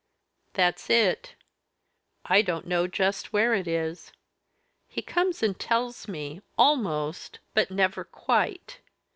"That's 0.53 0.89
it 0.89 1.35
I 2.25 2.41
don't 2.41 2.65
know 2.65 2.87
just 2.87 3.31
where 3.33 3.53
it 3.53 3.67
is. 3.67 4.11
He 4.87 5.03
comes 5.03 5.43
and 5.43 5.59
tells 5.59 6.07
me, 6.07 6.41
almost, 6.57 7.37
but 7.53 7.69
never 7.69 8.03
quite. 8.03 8.79